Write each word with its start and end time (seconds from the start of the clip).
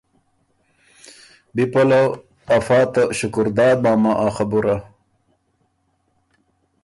بی 1.53 1.63
پلؤ 1.71 2.05
افا 2.55 2.79
ته 2.93 3.03
شکرداد 3.17 3.77
ماما 3.83 4.11
ا 4.25 4.27
خبُره 4.35 4.77